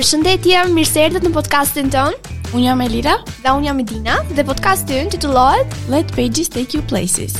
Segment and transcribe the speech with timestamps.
[0.00, 2.30] Përshëndetje, mirë se erdhët në podcastin tonë.
[2.56, 6.80] Unë jam Elira dhe unë jam Edina dhe podcasti ynë titullohet Let Pages Take You
[6.88, 7.34] Places.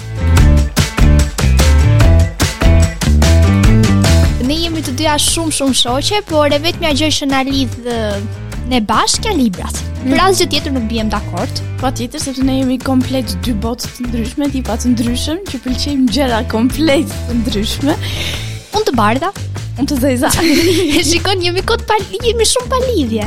[4.44, 7.80] Ne jemi të dyja shumë shumë shoqe, por e vetmja gjë që na lidh
[8.68, 9.80] ne bashkë janë librat.
[10.02, 10.10] Mm.
[10.12, 11.64] Për asë gjë tjetër nuk bëjmë dakord.
[11.80, 16.12] Pa tjetër, sepse ne jemi komplet dy botës të ndryshme, tipat të ndryshme, që pëlqejmë
[16.12, 17.96] gjëra komplet të ndryshme
[18.74, 19.30] unë të bardha,
[19.80, 20.30] unë të zëjza.
[20.98, 23.26] e shikon, jemi mikot palidhje, jemi shumë palidhje.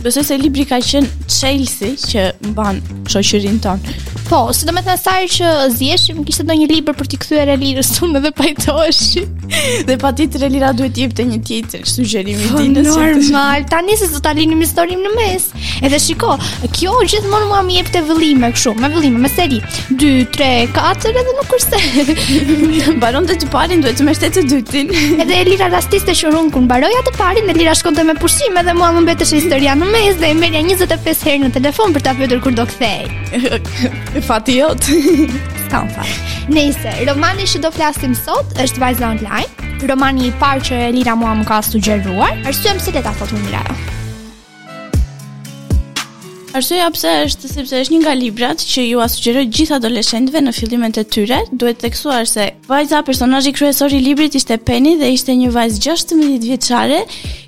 [0.00, 2.80] Besoj se libri ka qenë Chelsea që mban
[3.12, 3.98] shoqërinë tonë.
[4.30, 7.56] Po, së do me thënë sajrë që zjeshim, kishtë do një liber për t'i këthyre
[7.56, 9.22] e lirës të dhe pajtoshi.
[9.88, 12.84] dhe pa ti të relira duhet t'i të një tjetër, shtu gjerimi ti po, në
[12.86, 15.48] normal, ta njësë të ta linim historim në mes.
[15.82, 16.36] Edhe shiko,
[16.76, 19.58] kjo gjithmonë mua mi jepte vëllime, këshu, me vëllime, me seri,
[20.04, 24.46] 2, 3, 4, edhe nuk është Baron të të parin duhet të me shtetë të
[24.52, 24.94] dytin.
[25.26, 28.62] edhe e lira rastiste që rrungë kënë baroja të parin, e lira shkonte me pushim,
[28.62, 32.06] edhe mua më mbetë historia në mes dhe e merja 25 herë në telefon për
[32.06, 33.04] ta pëtër kur do këthej.
[34.22, 34.84] Fati jot.
[35.68, 36.52] Ska më fati.
[36.52, 41.32] Nese, romani që do flasim sot është Vajzla Online, romani i parë që Lira mua
[41.38, 43.78] më ka sugjeruar, është që mësit e ta fotu një rajo.
[46.58, 50.54] Arsyeja pse është sepse është një nga librat që ju a sugjeroj gjithë adoleshentëve në
[50.56, 55.12] fillimet e tyre, duhet të theksuar se vajza personazhi kryesor i librit ishte Penny dhe
[55.14, 57.04] ishte një Vajz 16 vjeçare,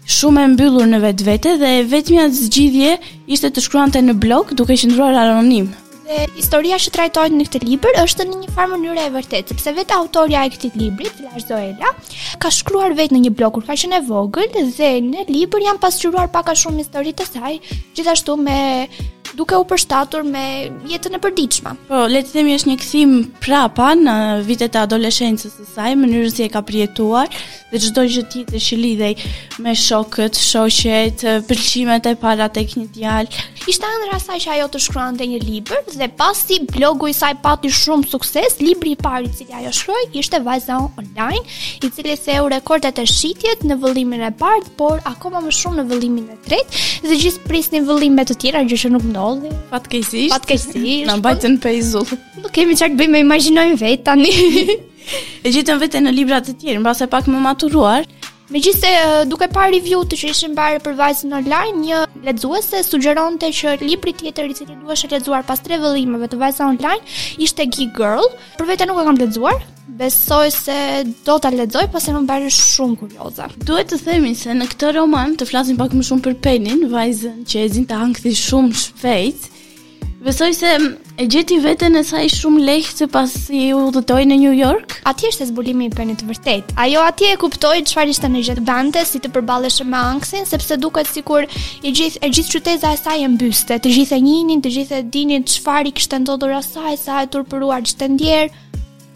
[0.07, 2.95] shumë e mbyllur në vetvete dhe vetmja zgjidhje
[3.27, 5.73] ishte të shkruante në blog duke qëndruar anonim.
[6.13, 9.73] Dhe historia që trajtojnë në këtë libër është në një farë mënyre e vërtet, sepse
[9.79, 11.89] vetë autoria e këtit libri, Filash Zoella
[12.43, 15.81] ka shkruar vetë në një blog kur ka qenë e vogël dhe në libër janë
[15.81, 17.57] pasqyruar pak a shumë historitë e saj,
[17.97, 18.59] gjithashtu me
[19.37, 20.45] duke u përshtatur me
[20.93, 21.73] jetën e përditshme.
[21.89, 24.17] Po, le të themi është një kthim prapa në
[24.47, 27.31] vitet e adoleshencës së saj, mënyrën si e ka përjetuar
[27.73, 29.15] dhe çdo gjë tjetër që lidhej
[29.65, 33.45] me shokët, shoqet, pëlqimet e para tek një djalë.
[33.71, 37.71] Ishte ëndër asaj që ajo të shkruante një libër dhe pasi blogu i saj pati
[37.73, 41.41] shumë sukses, libri i parë i cili ajo shkroi ishte Vajza Online,
[41.81, 45.89] i cili theu rekordet e shitjes në vëllimin e parë, por akoma më shumë në
[45.93, 49.53] vëllimin e tretë dhe gjithë prisnin vëllime të tjera gjë që nuk Olli.
[49.71, 50.33] Fatkeqësisht.
[50.35, 51.07] Fatkeqësisht.
[51.11, 52.07] Na bajtën pe po, izull.
[52.43, 54.33] Nuk kemi çka bëj bëjmë, imagjinojmë vetë tani.
[55.47, 58.07] e gjetëm vetë në libra të tjerë, mbase pak më maturuar.
[58.53, 58.89] Me gjithë se
[59.33, 64.13] duke par review të që ishën bare për vajzën online, një ledzuese sugjeronte që libri
[64.13, 68.29] tjetër i cili duesh shë ledzuar pas tre vëllimeve të vajzën online, ishte Geek Girl.
[68.59, 69.57] Për vete nuk e kam ledzuar,
[69.97, 70.77] besoj se
[71.25, 73.49] do të ledzoj, pas e më bare shumë kurioza.
[73.65, 77.47] Duhet të themi se në këtë roman të flasin pak më shumë për penin, vajzën
[77.49, 79.55] që e zin të hangëthi shumë shpejtë,
[80.25, 84.37] Besoj se mm, e gjeti veten e saj shumë lehtë se pasi u udhëtoi në
[84.39, 84.95] New York.
[85.09, 86.71] Atje ishte zbulimi i penit të vërtet.
[86.79, 90.79] Ajo atje e kuptoi çfarë ishte në jetë bante si të përballesh me anksin sepse
[90.79, 91.49] duket sikur
[91.83, 93.81] i gjithë e gjithë qyteta e saj e mbyste.
[93.83, 97.83] Të gjithë e njihnin, të gjithë e dinin çfarë kishte ndodhur asaj, sa e turpëruar
[97.91, 98.55] çte ndjer.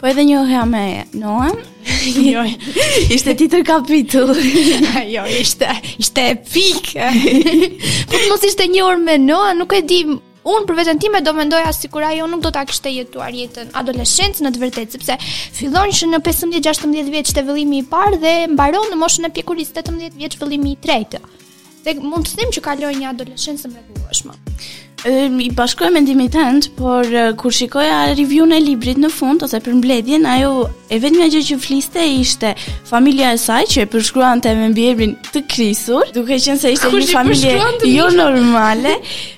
[0.01, 0.85] Po edhe një hoja me
[1.17, 1.47] Noa.
[2.19, 2.43] Jo.
[3.13, 4.35] Ishte titër kapitull.
[5.15, 5.71] Jo, ishte
[6.03, 6.97] ishte epik.
[8.11, 10.03] Po mos ishte një orë me Noa, nuk e di,
[10.47, 14.45] Un për veten time do mendoja sikur ajo nuk do ta kishte jetuar jetën adoleshencë
[14.45, 15.17] në të vërtetë, sepse
[15.57, 19.75] fillon që në 15-16 vjeç te vëllimi i parë dhe mbaron në moshën e pjekurisë
[19.83, 21.19] 18 vjeç vëllimi i tretë.
[21.83, 24.37] Dhe mund të them që kaloi një adoleshencë mrekullueshme.
[25.07, 29.11] Ëm ehm, i bashkoj mendimin tënd, por eh, kur shikoja review në e librit në
[29.13, 32.53] fund ose për mbledhjen, ajo E vetëm gjë që fliste ishte
[32.87, 37.11] familja e saj që e përshkruan të mbjebrin të krisur, duke qenë se ishte një
[37.11, 37.55] familje
[37.91, 38.93] jo normale,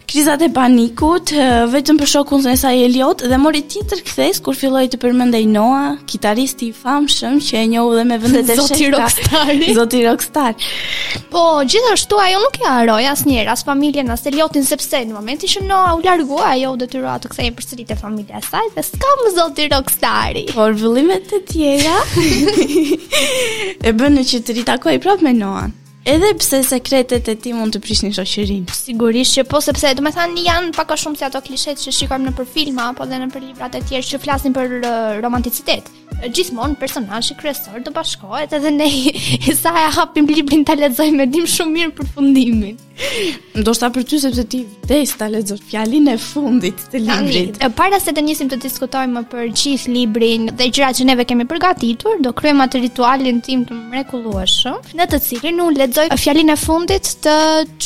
[0.10, 1.32] krizat e panikut,
[1.74, 5.96] vetëm për shokun e liot Eliot dhe mori tjetër kthes kur filloi të përmendej Noa,
[6.10, 8.68] kitaristi i famshëm që e njohu dhe me vendet e shëta.
[8.70, 9.52] Zoti Rockstar.
[9.78, 10.70] Zoti Rockstar.
[11.34, 15.66] Po, gjithashtu ajo nuk e haroi asnjëherë as familjen as liotin sepse në momentin që
[15.70, 19.26] Noa u largua, ajo u detyrua të kthejë përsëri te familja e saj dhe s'kam
[19.38, 20.42] Zoti Rockstar.
[20.58, 22.00] Por vëllimet e tjera
[23.86, 25.76] e bën në qytetit takoj prap prapë me Noan.
[26.10, 28.72] Edhe pse sekretet e tij mund të prishnin shoqërinë.
[28.74, 32.46] Sigurisht që po, sepse domethënë janë pak a shumë si ato klishet që shikojmë në
[32.54, 35.92] filma apo dhe në për librat e tjerë që flasin për uh, romanticitet.
[36.34, 38.90] Gjithmonë personazhi kryesor do bashkohet edhe ne
[39.62, 42.80] sa e hapim librin ta lexojmë me dim shumë mirë përfundimin.
[43.66, 47.52] Do shta për ty sepse ti vdes ta lexosh fjalin e fundit të librit.
[47.62, 51.46] Tani, para se të nisim të diskutojmë për gjithë librin dhe gjërat që neve kemi
[51.50, 56.58] përgatitur, do kryejmë atë ritualin tim të mrekullueshëm, në të cilin unë lexoj fjalin e
[56.60, 57.36] fundit të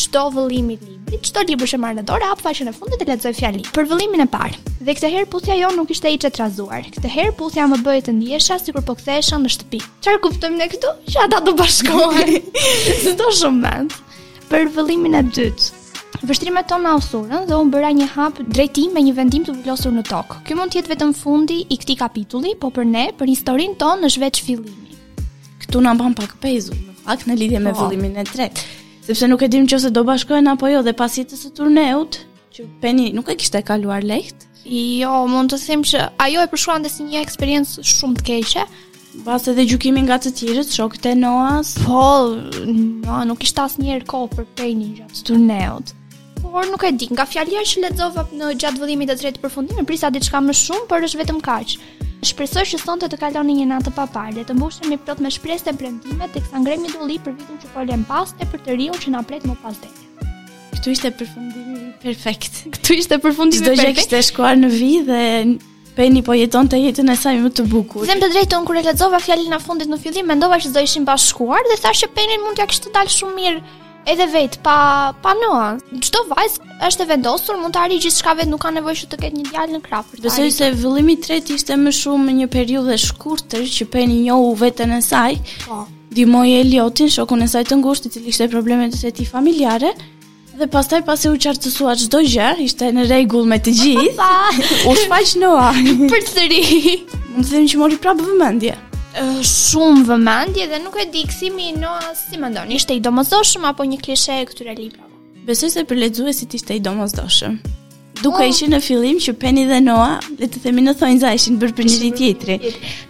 [0.01, 1.27] çdo vëllimit i librit.
[1.29, 3.65] Çdo libër që marr në dorë hap faqen e fundit dhe lexoj fjalin.
[3.73, 4.57] Për vëllimin e parë.
[4.83, 6.83] Dhe këtë herë puthja jo nuk ishte hiç e trazuar.
[6.95, 9.79] Këtë herë puthja më bëi të ndihesha sikur po kthehesha në shtëpi.
[10.03, 10.95] Çfarë kuptojmë ne këtu?
[11.13, 12.33] Që ata do bashkohen.
[13.23, 13.95] Do shumë mend
[14.53, 15.69] për vëllimin e dytë.
[16.29, 19.91] Vështrimet tonë u thurën dhe unë bëra një hap drejtim me një vendim të vullosur
[19.95, 20.35] në tokë.
[20.45, 24.05] Ky mund të jetë vetëm fundi i këtij kapitulli, po për ne, për historinë tonë
[24.11, 24.99] është veç fillimi.
[25.65, 27.87] Ktu na mban pak pezu, në fakt në lidhje me po.
[27.87, 28.67] vëllimin e tretë,
[29.09, 32.21] sepse nuk e dim nëse do bashkohen apo jo dhe pas jetës së turneut,
[32.53, 34.51] që Penny nuk e kishte kaluar lehtë.
[34.69, 38.69] Jo, mund të them që ajo e dhe si një eksperiencë shumë të keqe,
[39.21, 41.75] Basë edhe gjukimi nga të tjirët, shokët e Noas.
[41.85, 41.99] Po,
[42.73, 45.91] no, nuk ishtë asë njerë kohë për pejni gjatë të turneot.
[46.41, 49.85] Por nuk e di, nga fjallia që ledzova në gjatë vëllimit të tretë përfundim, në
[49.89, 51.91] prisa diçka më shumë, për është vetëm kaqë.
[52.25, 55.67] Shpresoj që sonte të kaloni një natë pa palë, të mbushem i plot me shpresë
[55.67, 58.95] dhe premtime, sa ngremi dulli për vitin që po lëm pas e për të riu
[59.03, 60.09] që na pret më pas tetë.
[60.79, 62.63] Ktu ishte përfundimi perfekt.
[62.79, 64.07] Ktu ishte përfundimi perfekt.
[64.07, 65.19] Çdo gjë të shkuar në vi dhe
[65.95, 68.07] Peni po jeton të jetën e saj më të bukur.
[68.09, 71.03] Dhe të drejton kur e lexova fjalën e fundit në fillim, mendova se do ishin
[71.05, 73.59] bashkuar dhe thashë Penin mund t'ja kishte dalë shumë mirë
[74.11, 74.77] edhe vet pa
[75.23, 75.67] pa Noa.
[76.01, 79.19] Çdo vajzë është e vendosur mund të arrijë gjithçka vetë, nuk ka nevojë shumë të
[79.21, 80.09] ketë një djalë në krah.
[80.25, 84.55] Besoj se vëllimi i tretë ishte më shumë një periudhë e shkurtër që Peni njohu
[84.63, 85.37] veten e saj.
[85.67, 85.85] Po.
[86.13, 89.89] Dimoj Eliotin, shokun e saj të ngushtë, i cili kishte probleme të tij familjare.
[90.57, 94.27] Dhe pastaj pasi u qartësua çdo gjë, ishte në rregull me të gjithë.
[94.91, 95.71] U shfaq Noa
[96.11, 96.59] përsëri.
[97.33, 98.75] Mund të them që mori prapë vëmendje.
[99.49, 102.69] shumë vëmendje dhe nuk e di si mi Noa si mendon.
[102.71, 105.09] Ishte i domosdoshëm apo një klishe e këtyre librave?
[105.49, 107.57] Besoj se për lexuesit ishte i domosdoshëm.
[108.23, 108.47] Duke oh.
[108.55, 111.75] ishin në fillim që Penny dhe Noah, le të themi në thonjë za ishin bërë
[111.75, 112.55] për njëri tjetri.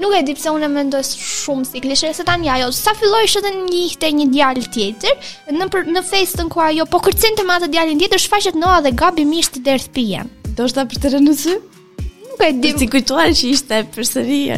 [0.01, 3.51] Nuk e di pse unë mendoj shumë si klishe se tani ajo sa filloi shëtë
[3.53, 7.69] një njihte një djalë tjetër, në për, në festën ku ajo po kërcin të matë
[7.75, 10.25] djalin tjetër, shfaqet Noah dhe Gabi mishti derth pije.
[10.57, 11.59] Do shta për të rënë sy?
[12.31, 12.73] Nuk e di.
[12.81, 14.57] Ti kujtuar që ishte përsëria.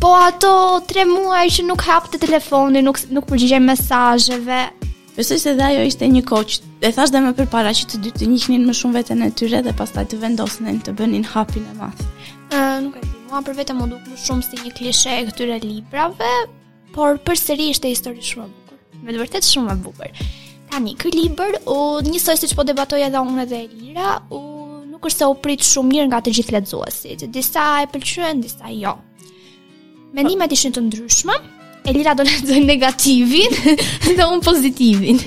[0.00, 0.52] Po ato
[0.88, 4.64] 3 muaj që nuk hapte telefonin, nuk nuk përgjigjej mesazheve.
[5.16, 6.58] Besoj se dhe ajo ishte një koq.
[6.84, 9.62] E thash dhe më përpara që të dy të njihnin më shumë veten e tyre
[9.64, 12.02] dhe pastaj të vendosnin të bënin hapin e madh.
[12.52, 13.12] Ë, nuk e di.
[13.30, 16.28] Mua për vetëm u duk më shumë si një klishe e këtyre librave,
[16.94, 18.78] por përsëri ishte histori shumë e bukur.
[19.04, 20.12] Me të vërtetë shumë e bukur.
[20.70, 24.42] Tani, ky libër u njësoj siç po debatoja edhe unë dhe Elira, u
[24.92, 27.26] nuk është se u prit shumë mirë nga të gjithë lexuesit.
[27.34, 28.94] Disa e pëlqyen, disa jo.
[30.14, 31.40] Mendimet ishin të ndryshme.
[31.86, 33.50] Elira do lexoj negativin
[34.16, 35.18] dhe un pozitivin.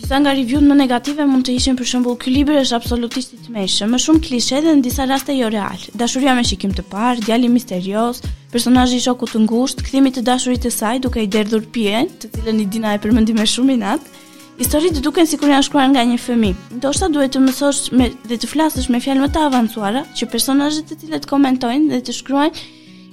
[0.00, 3.38] Disa nga review-t më negative mund të ishin për shembull, ky libër është absolutisht i
[3.46, 5.84] tmeshshëm, më shumë klishe dhe në disa raste jo real.
[6.00, 8.20] Dashuria me shikim të parë, djali misterios,
[8.52, 12.32] personazhi i shokut të ngushtë, kthimi të dashurit të saj duke i derdhur pijen, të
[12.36, 14.22] cilën i dina e përmendi më shumë i natë.
[14.60, 16.76] Historitë duken sikur janë shkruar nga një fëmijë.
[16.82, 20.84] Ndoshta duhet të mësosh me dhe të flasësh me fjalë më të avancuara që personazhet
[20.90, 22.66] të cilët komentojnë dhe të shkruajnë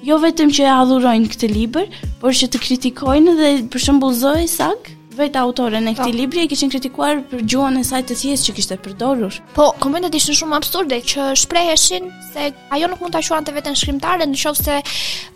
[0.05, 4.47] jo vetëm që e adhurojnë këtë libër, por që të kritikojnë dhe për shembull Zoe
[4.49, 5.99] Sag, vetë autoren e po.
[6.05, 9.35] këtij libri e kishin kritikuar për gjuhën e saj të thjeshtë që kishte përdorur.
[9.57, 14.25] Po, komentet ishin shumë absurde që shpreheshin se ajo nuk mund ta quante veten shkrimtare
[14.31, 14.79] nëse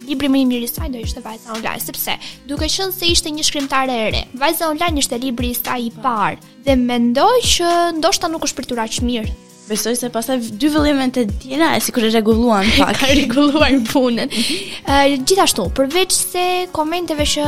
[0.10, 2.16] libri më i miri i saj do ishte vajza online, sepse
[2.48, 5.92] duke qenë se ishte një shkrimtare e re, vajza online ishte libri i saj i
[6.02, 9.34] parë dhe mendoj që ndoshta nuk është pritur aq mirë
[9.70, 13.00] Besoj se pasaj dy vëllime të tjera e si kërë regulluan pak.
[13.02, 14.30] Ka regulluan punën.
[14.30, 16.46] Uh, gjithashtu, përveç se
[16.76, 17.46] komenteve që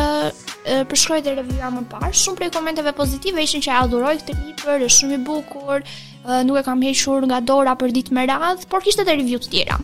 [0.89, 4.83] përshkroj dhe revjua më parë, shumë prej komenteve pozitive ishin që e adhuroj këtë liber,
[4.83, 5.85] e shumë i bukur,
[6.43, 9.53] nuk e kam hequr nga dora për ditë me radhë, por kishte dhe revyut të
[9.53, 9.77] tjera.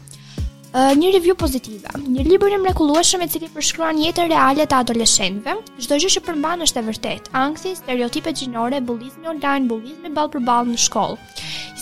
[0.73, 1.91] Një review pozitive.
[2.01, 5.53] Një libër i mrekullueshëm i cili përshkruan jetën reale të adoleshentëve.
[5.85, 10.41] Çdo gjë që përmban është e vërtetë: ankthi, stereotipet gjinore, bullizmi online, bullizmi ball për
[10.47, 11.19] ball në shkollë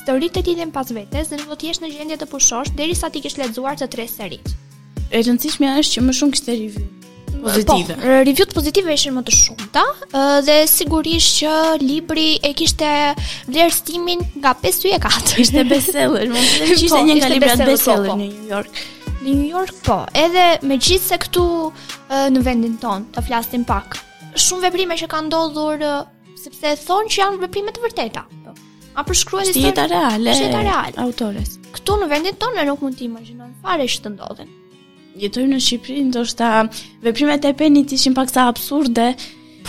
[0.02, 3.22] historitë të në pas vetes dhe nuk do të në gjendje të pushosh derisa ti
[3.22, 4.50] kesh ledzuar të tre serit.
[5.12, 6.88] E rëndësishme është që më shumë kishte review
[7.42, 7.96] pozitive.
[7.96, 9.84] Po, review të pozitive ishin më të shumta
[10.46, 12.90] dhe sigurisht që libri e kishte
[13.50, 15.38] vlerë stimin nga 5 4.
[15.46, 18.18] Ishte bestseller, mund të ishte po, një nga librat bestseller po, po.
[18.18, 18.82] në New York.
[19.22, 21.46] Në New York po, edhe me gjithë se këtu
[22.36, 24.00] në vendin ton, të flasim pak,
[24.36, 25.86] shumë veprime që ka ndodhur,
[26.44, 28.26] sepse thonë që janë veprime të vërteta.
[29.00, 32.66] A përshkruar histori Shti jeta reale Shti jeta reale Autores Këtu në vendin tonë Në
[32.70, 34.52] nuk mund të Në fare shtë të ndodhen
[35.52, 36.50] në Shqipëri, Do shta
[37.04, 39.10] Veprimet e penit Ishin paksa absurde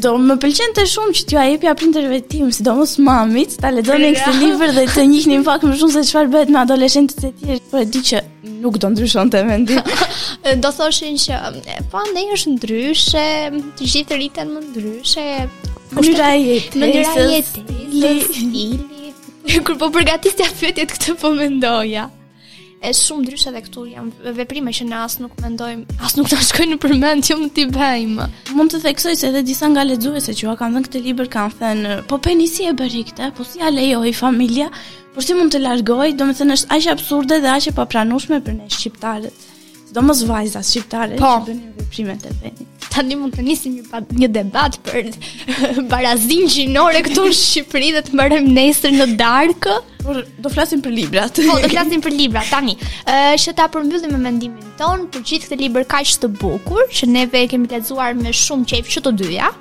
[0.00, 3.58] Do më pëlqen të shumë që t'ju a jepja për në si do mos mamit,
[3.60, 7.28] ta le këtë libër dhe të njikë pak më shumë se qëfar bëhet me adolescentë
[7.28, 8.24] e tjerë po e di që
[8.64, 9.76] nuk do ndryshon të mendi.
[10.64, 11.40] do thoshin që,
[11.92, 13.26] po, ne është ndryshe,
[13.78, 15.28] të gjithë rritën më ndryshe,
[15.94, 17.66] mëndyra jetë, mëndyra jetë,
[17.96, 18.46] mëndyra jetë,
[19.66, 22.12] mëndyra po mëndyra jetë, mëndyra
[22.84, 26.38] e shumë ndryshe dhe këtu jam veprime që ne as nuk mendojmë, as nuk na
[26.46, 28.26] shkojnë në përmend që jo mund t'i bëjmë.
[28.58, 31.58] Mund të theksoj se edhe disa nga lexuesit që ua kanë dhënë këtë libër kanë
[31.62, 34.70] thënë, po peni si e bëri këtë, po si ja lejoi familja,
[35.14, 38.70] por si mund të largoj, domethënë është aq absurde dhe aq e papranueshme për ne
[38.76, 39.46] shqiptarët.
[39.88, 41.34] Sidomos vajza shqiptare po.
[41.46, 45.08] që bënin veprimet e vendit tani mund të nisim një, një debat për
[45.90, 49.76] barazinë gjinore këtu në Shqipëri dhe të mërëm nesër në darkë.
[50.08, 51.38] Por, do flasim për librat.
[51.46, 52.74] Po, do flasim për libra, tani.
[53.04, 56.84] Uh, që ta përmbyllim me mendimin tonë, për gjithë këtë libër ka që të bukur,
[56.94, 57.82] që neve kemi të
[58.22, 59.52] me shumë qejf që të dyja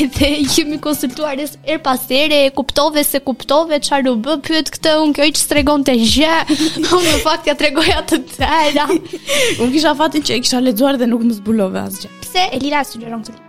[0.00, 4.94] edhe jemi konsultuar e er pasere, e kuptove se kuptove qarë u bë pyet këtë,
[5.04, 6.36] unë kjo i që stregon të gjë,
[6.96, 8.88] unë në fakt ja tregoja të tëra.
[9.60, 12.12] unë kisha fatin që e kisha ledzuar dhe nuk më zbulove asgjë.
[12.24, 13.42] Pse, Elira, sugjeron këtë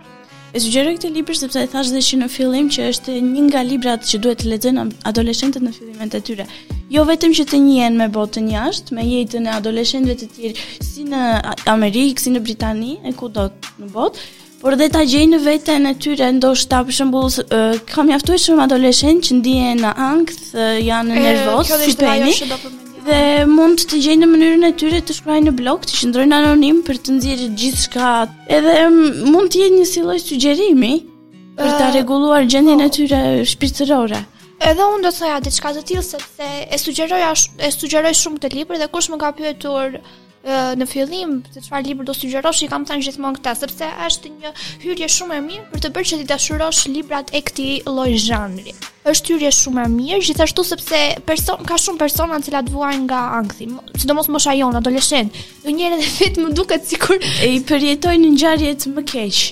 [0.56, 3.60] E sugjeroj këtë libër sepse e thash dhe që në fillim që është një nga
[3.66, 6.46] librat që duhet të lexojnë adoleshentët në fillimet e tyre.
[6.94, 11.04] Jo vetëm që të njihen me botën jashtë, me jetën e adoleshentëve të tjerë, si
[11.10, 11.22] në
[11.74, 13.50] Amerikë, si në Britani, e kudo
[13.82, 14.24] në botë,
[14.66, 16.48] Por dhe ta gjejnë në e tyre, ndo
[16.86, 18.90] për shëmbullë, uh, kam jaftu e shumë
[19.26, 20.32] që ndije në angë,
[20.82, 21.94] janë në nervos, si
[23.06, 26.80] dhe mund të gjejnë në mënyrën e tyre të shkruajnë në blog, të shëndrojnë anonim
[26.88, 28.10] për të nëzirë gjithë
[28.58, 28.74] edhe
[29.30, 30.92] mund të jetë një siloj sugjerimi
[31.62, 32.94] për të regulluar gjendje në po.
[32.98, 33.20] tyre
[33.54, 34.20] shpirëtërore.
[34.66, 37.22] Edhe unë do të thëja diçka të tjilë, se sugjeroj
[37.62, 40.00] e sugjeroj shumë të lipër dhe kush më ka pyetur
[40.46, 44.52] në fillim se çfarë libër do sugjerosh, i kam thënë gjithmonë këtë, sepse është një
[44.84, 48.74] hyrje shumë e mirë për të bërë që ti dashurosh librat e këtij lloj zhanri.
[49.10, 53.20] Është hyrje shumë e mirë, gjithashtu sepse person ka shumë persona që të vuajnë nga
[53.40, 55.34] ankthi, sidomos mosha jon adoleshent.
[55.64, 59.42] Do njëri dhe vetëm duket sikur e i përjetojnë një ngjarje të më keq.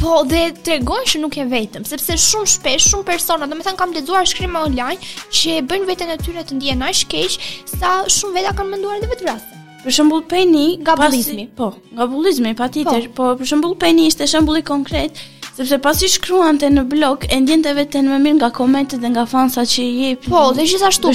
[0.00, 3.66] Po dhe të regojnë që nuk e vetëm, sepse shumë shpesh, shumë persona, dhe me
[3.66, 7.38] thënë kam dezuar shkrimë online, që e bëjnë vetën e tyre të ndjenaj shkesh,
[7.76, 9.59] sa shumë veta kanë mënduar dhe vetë vrasën.
[9.84, 10.64] Për shembull pejni...
[10.82, 11.46] nga bullizmi.
[11.56, 13.30] Po, nga bullizmi patjetër, po.
[13.32, 15.16] po për shembull Peni ishte shembull i konkret,
[15.56, 19.70] sepse pasi shkruante në blog e ndjente veten më mirë nga komentet dhe nga fansat
[19.74, 20.34] që i jepin.
[20.34, 21.14] Po, dhe gjithashtu.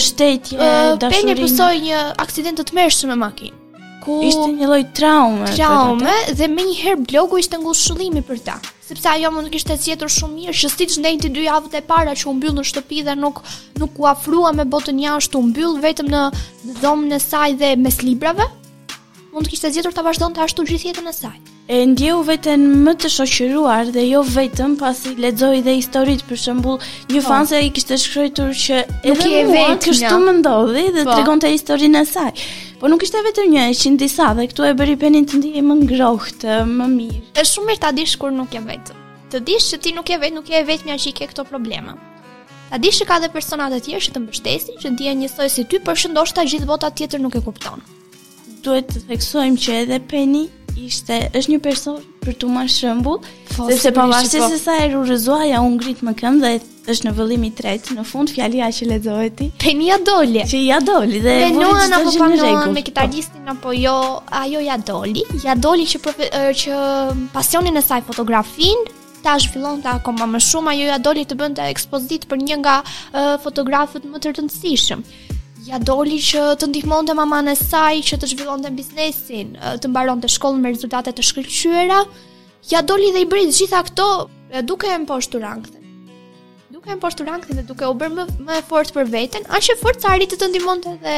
[1.05, 3.55] pejni pësoi një aksident të mëshëm me makinë
[4.25, 5.47] ishte një lloj traume.
[5.55, 10.12] Traume dhe më herë blogu ishte ngushëllimi për ta, sepse ajo mund të kishte zgjetur
[10.15, 13.15] shumë mirë që siç ndenti dy javët e para që u mbyll në shtëpi dhe
[13.21, 13.41] nuk
[13.81, 16.25] nuk u afrua me botën jashtë, u mbyll vetëm në
[16.83, 18.45] dhomën e saj dhe mes librave,
[19.36, 21.38] mund të kishte gjetur ta vazhdonte ashtu gjithë jetën e saj.
[21.68, 26.77] E ndjeu veten më të shoqëruar dhe jo vetëm pasi lexoi dhe historit për shembull,
[27.12, 27.27] një po.
[27.27, 31.18] fanse i kishte shkruar që edhe nuk e vetë kështu më ndodhi dhe po.
[31.18, 32.32] tregonte historinë e saj.
[32.80, 35.75] Po nuk ishte vetëm një, ishin disa dhe këtu e bëri penin të ndihej më
[35.84, 37.22] ngrohtë, më mirë.
[37.42, 38.94] Është shumë mirë ta dish kur nuk je vetë.
[39.34, 41.98] Të dish se ti nuk je vetë, nuk je vetëm që i ke këto probleme.
[42.72, 45.68] Ta dish që ka dhe personat e tjerë që të mbështesin, që ndjehen njësoj si
[45.70, 46.15] ty, por që
[46.51, 47.82] gjithë bota tjetër nuk e kupton
[48.65, 50.41] duhet të theksojmë që edhe Penny
[50.86, 53.19] ishte është një person për të marrë shembull,
[53.53, 54.48] po, sepse pavarësisht po.
[54.53, 56.51] se sa e rrëzoa ja u ngrit më kënd dhe
[56.91, 59.48] është në vëllim i tretë, në fund fjalia që lexohet ti.
[59.63, 60.41] Penny ja doli.
[60.50, 63.53] Që ja doli dhe vënuan apo panuan me kitaristin po.
[63.55, 63.95] apo jo,
[64.41, 65.24] ajo ja doli.
[65.45, 66.01] Ja doli që
[66.63, 66.81] që
[67.38, 68.84] pasionin e saj fotografin
[69.25, 72.60] ta zhvillon të akoma më shumë, ajo ja doli të bënd të ekspozit për një
[72.65, 75.01] nga uh, fotografët më të rëndësishëm.
[75.65, 80.62] Ja doli që të ndihmonte mamën e saj që të zhvillonte biznesin, të mbaronte shkollën
[80.62, 82.03] me rezultate të shkëlqyera.
[82.69, 84.05] Ja doli dhe i bëri gjitha këto
[84.69, 85.81] duke e mposhtur ankthin.
[86.74, 89.72] Duke e mposhtur ankthin dhe duke u bërë më, më e fortë për veten, aq
[89.74, 91.15] e fortë sa arriti të, të ndihmonte dhe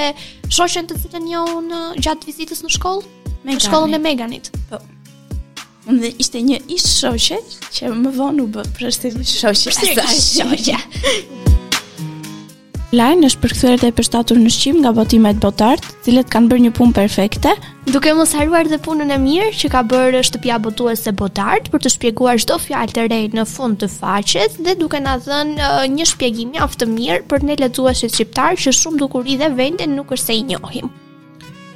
[0.53, 4.51] shoqën të cilën e në gjatë vizitës në shkollë, me shkollën e Meganit.
[4.71, 4.79] Po.
[5.87, 7.41] Unë dhe ishte një ish shoqe
[7.79, 9.75] që më vonë u bë prestigjë shoqe.
[9.75, 11.45] shoqe.
[12.95, 16.93] Lajmë është përkëthuar të përstatur në shqim nga botimet botartë, cilët kanë bërë një punë
[16.95, 17.51] perfekte,
[17.91, 21.91] duke mos haruar dhe punën e mirë që ka bërë shtëpia botuese botart për të
[21.97, 26.07] shpjeguar çdo fjalë të rejtë në fund të faqes dhe duke na dhënë uh, një
[26.13, 30.39] shpjegim aftë mirë për ne lexuesit shqiptar që shumë dukuri dhe vendin nuk është se
[30.39, 30.87] i njohim.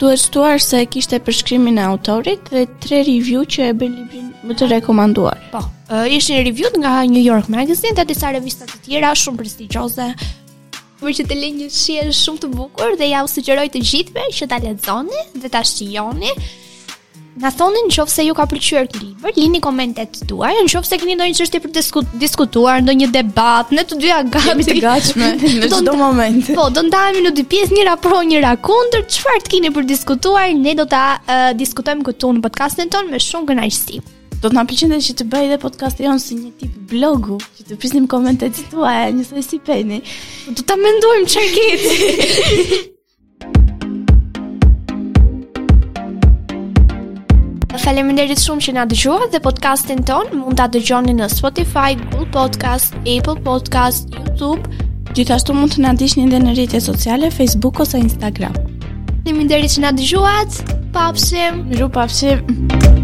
[0.02, 4.56] Duhet shtuar se kishte përshkrimin e autorit dhe tre review që e bën librin më
[4.58, 5.44] të rekomanduar.
[5.52, 10.10] Po, uh, ishin review nga New York Magazine dhe disa revista të tjera shumë prestigjioze.
[11.02, 14.26] Por që të lë një shihe shumë të bukur dhe ja u sugjeroj të gjithëve
[14.38, 16.30] që ta lexoni dhe ta shijoni.
[17.42, 21.40] Na thoni nëse ju ka pëlqyer ky libër, lini komente të tuaja, nëse keni ndonjë
[21.40, 25.32] çështje për të disku, diskutuar, ndonjë debat, ne të dyja gami të gatshme
[25.64, 26.54] në çdo moment.
[26.54, 29.94] Po, do ndahemi në dy pjesë, njëra pro, njëra kundër, çfarë të keni për të
[29.96, 34.04] diskutuar, ne do ta uh, diskutojmë këtu në podcastin ton me shumë kënaqësi.
[34.42, 37.64] Do të na pëlqente që të bëj edhe podcast jon si një tip blogu, që
[37.70, 40.00] të pisnim komentet tuaja, njësoj si peni.
[40.58, 41.92] Do ta mendojmë çfarë keni.
[47.84, 52.90] Faleminderit shumë që na dëgjuat dhe podcastin ton mund ta dëgjoni në Spotify, Google Podcast,
[53.06, 54.64] Apple Podcast, YouTube.
[55.14, 58.56] Gjithashtu mund të na dëgjoni edhe në rrjetet sociale Facebook ose Instagram.
[59.22, 60.52] Faleminderit që na dëgjuat.
[60.98, 63.01] Papsim, ju papsim.